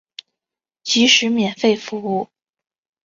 [0.81, 2.27] 即使免费服务